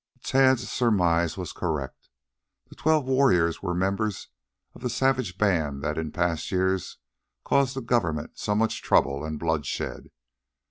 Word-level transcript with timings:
Tad's 0.23 0.67
surmise 0.67 1.37
was 1.37 1.51
correct. 1.53 2.09
The 2.71 2.75
twelve 2.75 3.05
warriors 3.05 3.61
were 3.61 3.75
members 3.75 4.29
of 4.73 4.81
the 4.81 4.89
savage 4.89 5.37
band 5.37 5.83
that 5.83 5.95
had 5.95 5.99
in 6.07 6.11
past 6.11 6.51
years 6.51 6.97
caused 7.43 7.75
the 7.75 7.81
Government 7.81 8.31
so 8.39 8.55
much 8.55 8.81
trouble 8.81 9.23
and 9.23 9.37
bloodshed. 9.37 10.09